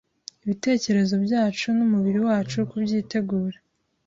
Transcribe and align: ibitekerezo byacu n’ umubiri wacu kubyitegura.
ibitekerezo 0.43 1.15
byacu 1.25 1.67
n’ 1.77 1.79
umubiri 1.85 2.19
wacu 2.27 2.57
kubyitegura. 2.71 3.57